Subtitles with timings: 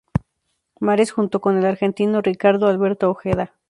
[0.79, 3.53] Mares junto con el argentino Ricardo Alberto Ojeda.